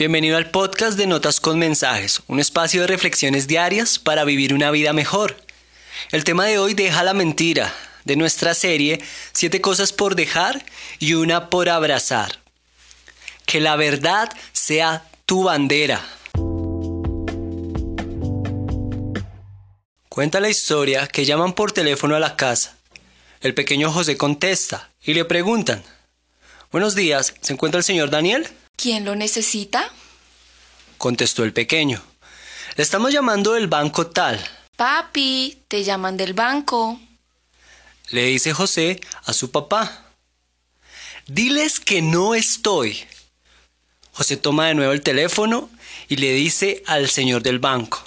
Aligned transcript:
Bienvenido 0.00 0.38
al 0.38 0.50
podcast 0.50 0.96
de 0.96 1.06
Notas 1.06 1.40
con 1.40 1.58
Mensajes, 1.58 2.22
un 2.26 2.40
espacio 2.40 2.80
de 2.80 2.86
reflexiones 2.86 3.46
diarias 3.46 3.98
para 3.98 4.24
vivir 4.24 4.54
una 4.54 4.70
vida 4.70 4.94
mejor. 4.94 5.36
El 6.10 6.24
tema 6.24 6.46
de 6.46 6.58
hoy 6.58 6.72
deja 6.72 7.04
la 7.04 7.12
mentira, 7.12 7.70
de 8.06 8.16
nuestra 8.16 8.54
serie 8.54 9.02
Siete 9.34 9.60
cosas 9.60 9.92
por 9.92 10.14
dejar 10.14 10.64
y 11.00 11.12
una 11.12 11.50
por 11.50 11.68
abrazar. 11.68 12.38
Que 13.44 13.60
la 13.60 13.76
verdad 13.76 14.32
sea 14.54 15.04
tu 15.26 15.42
bandera. 15.42 16.02
Cuenta 20.08 20.40
la 20.40 20.48
historia 20.48 21.08
que 21.08 21.26
llaman 21.26 21.52
por 21.52 21.72
teléfono 21.72 22.16
a 22.16 22.20
la 22.20 22.36
casa. 22.36 22.74
El 23.42 23.52
pequeño 23.52 23.92
José 23.92 24.16
contesta 24.16 24.88
y 25.02 25.12
le 25.12 25.26
preguntan, 25.26 25.82
Buenos 26.72 26.94
días, 26.94 27.34
¿se 27.42 27.52
encuentra 27.52 27.76
el 27.76 27.84
señor 27.84 28.08
Daniel? 28.08 28.48
¿Quién 28.80 29.04
lo 29.04 29.14
necesita? 29.14 29.92
Contestó 30.96 31.44
el 31.44 31.52
pequeño. 31.52 32.02
Le 32.76 32.82
estamos 32.82 33.12
llamando 33.12 33.52
del 33.52 33.66
banco 33.66 34.06
tal. 34.06 34.42
Papi, 34.74 35.64
te 35.68 35.84
llaman 35.84 36.16
del 36.16 36.32
banco. 36.32 36.98
Le 38.08 38.24
dice 38.24 38.54
José 38.54 38.98
a 39.24 39.34
su 39.34 39.50
papá. 39.50 40.06
Diles 41.26 41.78
que 41.78 42.00
no 42.00 42.34
estoy. 42.34 43.04
José 44.12 44.38
toma 44.38 44.68
de 44.68 44.74
nuevo 44.74 44.92
el 44.92 45.02
teléfono 45.02 45.68
y 46.08 46.16
le 46.16 46.32
dice 46.32 46.82
al 46.86 47.10
señor 47.10 47.42
del 47.42 47.58
banco. 47.58 48.02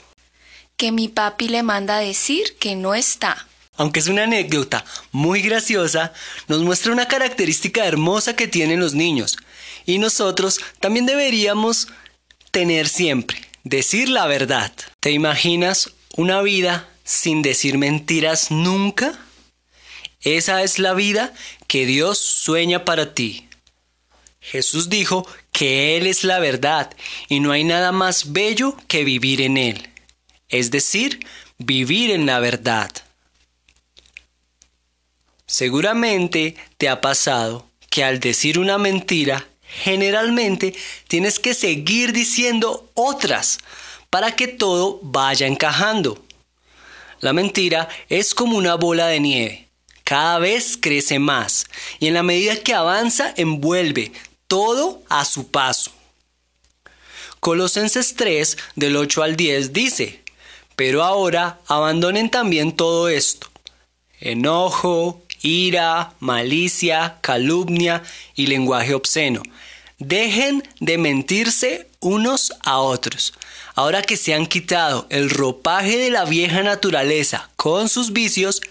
Que 0.75 0.91
mi 0.91 1.07
papi 1.07 1.49
le 1.49 1.61
manda 1.61 1.99
decir 1.99 2.57
que 2.57 2.75
no 2.75 2.95
está. 2.95 3.47
Aunque 3.75 3.99
es 3.99 4.07
una 4.07 4.23
anécdota 4.23 4.85
muy 5.11 5.41
graciosa, 5.41 6.13
nos 6.47 6.61
muestra 6.61 6.91
una 6.91 7.07
característica 7.07 7.85
hermosa 7.85 8.35
que 8.35 8.47
tienen 8.47 8.79
los 8.79 8.93
niños. 8.93 9.37
Y 9.85 9.97
nosotros 9.97 10.59
también 10.79 11.05
deberíamos 11.05 11.87
tener 12.51 12.87
siempre, 12.87 13.41
decir 13.63 14.09
la 14.09 14.27
verdad. 14.27 14.71
¿Te 14.99 15.11
imaginas 15.11 15.91
una 16.15 16.41
vida 16.41 16.87
sin 17.03 17.41
decir 17.41 17.77
mentiras 17.77 18.51
nunca? 18.51 19.19
Esa 20.21 20.63
es 20.63 20.79
la 20.79 20.93
vida 20.93 21.33
que 21.67 21.85
Dios 21.85 22.19
sueña 22.19 22.85
para 22.85 23.13
ti. 23.13 23.49
Jesús 24.39 24.89
dijo 24.89 25.27
que 25.51 25.97
Él 25.97 26.05
es 26.05 26.23
la 26.23 26.39
verdad 26.39 26.95
y 27.29 27.39
no 27.39 27.51
hay 27.51 27.63
nada 27.63 27.91
más 27.91 28.33
bello 28.33 28.77
que 28.87 29.03
vivir 29.03 29.41
en 29.41 29.57
Él, 29.57 29.89
es 30.49 30.69
decir, 30.69 31.25
vivir 31.57 32.11
en 32.11 32.25
la 32.25 32.39
verdad. 32.39 32.91
Seguramente 35.53 36.55
te 36.79 36.89
ha 36.89 36.99
pasado 36.99 37.67
que 37.91 38.03
al 38.03 38.19
decir 38.19 38.57
una 38.57 38.79
mentira, 38.79 39.47
generalmente 39.83 40.73
tienes 41.07 41.37
que 41.37 41.53
seguir 41.53 42.11
diciendo 42.11 42.89
otras 42.95 43.59
para 44.09 44.35
que 44.35 44.47
todo 44.47 44.99
vaya 45.03 45.45
encajando. 45.45 46.25
La 47.19 47.33
mentira 47.33 47.87
es 48.09 48.33
como 48.33 48.57
una 48.57 48.73
bola 48.73 49.05
de 49.05 49.19
nieve. 49.19 49.67
Cada 50.03 50.39
vez 50.39 50.75
crece 50.75 51.19
más 51.19 51.67
y 51.99 52.07
en 52.07 52.15
la 52.15 52.23
medida 52.23 52.55
que 52.55 52.73
avanza 52.73 53.31
envuelve 53.37 54.11
todo 54.47 55.03
a 55.07 55.23
su 55.23 55.51
paso. 55.51 55.91
Colosenses 57.39 58.15
3 58.15 58.57
del 58.75 58.95
8 58.97 59.21
al 59.21 59.35
10 59.35 59.71
dice, 59.71 60.23
pero 60.75 61.03
ahora 61.03 61.59
abandonen 61.67 62.31
también 62.31 62.75
todo 62.75 63.07
esto. 63.07 63.51
Enojo, 64.19 65.21
ira, 65.43 66.15
malicia, 66.19 67.17
calumnia 67.21 68.01
y 68.33 68.47
lenguaje 68.47 68.95
obsceno. 68.95 69.43
Dejen 69.99 70.67
de 70.79 70.97
mentirse 70.97 71.87
unos 71.99 72.53
a 72.61 72.79
otros. 72.79 73.33
Ahora 73.75 74.01
que 74.01 74.17
se 74.17 74.33
han 74.33 74.47
quitado 74.47 75.05
el 75.09 75.29
ropaje 75.29 75.97
de 75.97 76.09
la 76.09 76.25
vieja 76.25 76.63
naturaleza 76.63 77.49
con 77.55 77.89
sus 77.89 78.11
vicios 78.11 78.61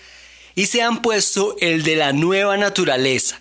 y 0.55 0.67
se 0.67 0.83
han 0.83 1.03
puesto 1.03 1.57
el 1.61 1.83
de 1.83 1.97
la 1.97 2.13
nueva 2.13 2.57
naturaleza, 2.57 3.41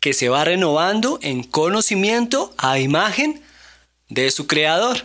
que 0.00 0.12
se 0.12 0.28
va 0.28 0.44
renovando 0.44 1.18
en 1.22 1.42
conocimiento 1.42 2.54
a 2.56 2.78
imagen 2.78 3.42
de 4.08 4.30
su 4.30 4.46
creador, 4.46 5.04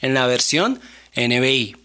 en 0.00 0.14
la 0.14 0.26
versión 0.26 0.80
NBI. 1.14 1.81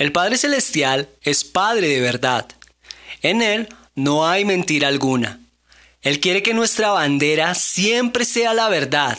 El 0.00 0.12
Padre 0.12 0.38
Celestial 0.38 1.10
es 1.20 1.44
Padre 1.44 1.86
de 1.86 2.00
verdad. 2.00 2.48
En 3.20 3.42
Él 3.42 3.68
no 3.94 4.26
hay 4.26 4.46
mentira 4.46 4.88
alguna. 4.88 5.40
Él 6.00 6.20
quiere 6.20 6.42
que 6.42 6.54
nuestra 6.54 6.88
bandera 6.88 7.54
siempre 7.54 8.24
sea 8.24 8.54
la 8.54 8.70
verdad. 8.70 9.18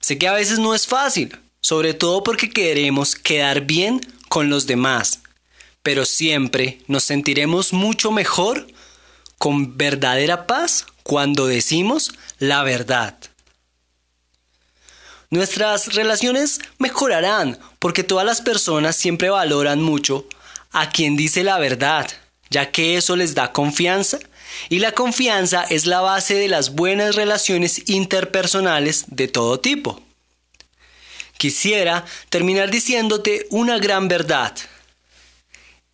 Sé 0.00 0.16
que 0.16 0.26
a 0.26 0.32
veces 0.32 0.58
no 0.58 0.74
es 0.74 0.86
fácil, 0.86 1.38
sobre 1.60 1.92
todo 1.92 2.22
porque 2.22 2.48
queremos 2.48 3.14
quedar 3.14 3.66
bien 3.66 4.00
con 4.30 4.48
los 4.48 4.66
demás, 4.66 5.20
pero 5.82 6.06
siempre 6.06 6.78
nos 6.86 7.04
sentiremos 7.04 7.74
mucho 7.74 8.10
mejor 8.10 8.68
con 9.36 9.76
verdadera 9.76 10.46
paz 10.46 10.86
cuando 11.02 11.46
decimos 11.46 12.14
la 12.38 12.62
verdad. 12.62 13.18
Nuestras 15.30 15.94
relaciones 15.94 16.60
mejorarán 16.78 17.58
porque 17.78 18.04
todas 18.04 18.24
las 18.24 18.40
personas 18.40 18.96
siempre 18.96 19.30
valoran 19.30 19.82
mucho 19.82 20.26
a 20.70 20.90
quien 20.90 21.16
dice 21.16 21.42
la 21.42 21.58
verdad, 21.58 22.08
ya 22.50 22.70
que 22.70 22.96
eso 22.96 23.16
les 23.16 23.34
da 23.34 23.52
confianza 23.52 24.18
y 24.68 24.78
la 24.78 24.92
confianza 24.92 25.64
es 25.64 25.86
la 25.86 26.00
base 26.00 26.34
de 26.34 26.48
las 26.48 26.74
buenas 26.74 27.14
relaciones 27.14 27.88
interpersonales 27.88 29.04
de 29.08 29.28
todo 29.28 29.60
tipo. 29.60 30.00
Quisiera 31.36 32.04
terminar 32.30 32.70
diciéndote 32.70 33.46
una 33.50 33.78
gran 33.78 34.08
verdad. 34.08 34.56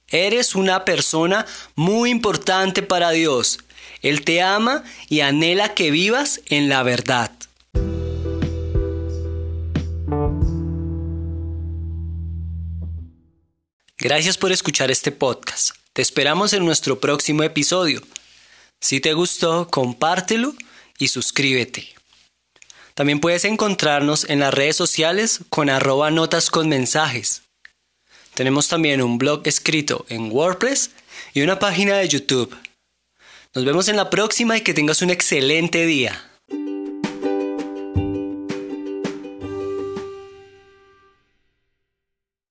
Eres 0.09 0.54
una 0.54 0.84
persona 0.84 1.47
muy 1.75 2.10
importante 2.10 2.82
para 2.82 3.10
Dios. 3.10 3.59
Él 4.03 4.25
te 4.25 4.42
ama 4.42 4.84
y 5.09 5.21
anhela 5.21 5.75
que 5.75 5.91
vivas 5.91 6.41
en 6.47 6.69
la 6.69 6.82
verdad. 6.82 7.32
Gracias 14.02 14.36
por 14.36 14.50
escuchar 14.50 14.90
este 14.90 15.12
podcast. 15.12 15.76
Te 15.92 16.02
esperamos 16.02 16.52
en 16.54 16.64
nuestro 16.64 16.98
próximo 16.98 17.44
episodio. 17.44 18.02
Si 18.80 18.98
te 18.98 19.12
gustó, 19.12 19.68
compártelo 19.68 20.56
y 20.98 21.06
suscríbete. 21.06 21.88
También 22.94 23.20
puedes 23.20 23.44
encontrarnos 23.44 24.28
en 24.28 24.41
las 24.41 24.52
redes 24.52 24.74
sociales 24.74 25.38
con 25.50 25.70
arroba 25.70 26.10
notas 26.10 26.50
con 26.50 26.68
mensajes. 26.68 27.42
Tenemos 28.34 28.66
también 28.66 29.02
un 29.02 29.18
blog 29.18 29.42
escrito 29.44 30.04
en 30.08 30.32
WordPress 30.32 30.91
y 31.32 31.42
una 31.42 31.60
página 31.60 31.98
de 31.98 32.08
YouTube. 32.08 32.56
Nos 33.54 33.64
vemos 33.64 33.86
en 33.86 33.94
la 33.94 34.10
próxima 34.10 34.56
y 34.56 34.62
que 34.62 34.74
tengas 34.74 35.00
un 35.02 35.10
excelente 35.10 35.86
día. 35.86 36.31